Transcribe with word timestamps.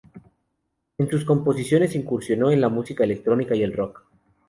En 0.97 1.07
sus 1.11 1.23
composiciones, 1.25 1.93
incursionó 1.93 2.49
en 2.49 2.59
la 2.59 2.69
música 2.69 3.03
electrónica 3.03 3.55
y 3.55 3.61
el 3.61 3.73
rock. 3.73 4.03